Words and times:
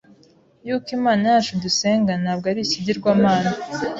yuko 0.67 0.87
Imana 0.97 1.23
yacu 1.33 1.51
dusenga 1.63 2.11
ntabwo 2.21 2.45
ari 2.51 2.61
ikigirwamana 2.65 3.49